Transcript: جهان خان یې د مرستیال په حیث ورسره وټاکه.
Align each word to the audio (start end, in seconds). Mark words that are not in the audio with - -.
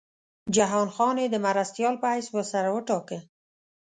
جهان 0.55 0.87
خان 0.95 1.15
یې 1.23 1.27
د 1.31 1.35
مرستیال 1.45 1.95
په 2.01 2.07
حیث 2.13 2.27
ورسره 2.31 2.69
وټاکه. 2.71 3.19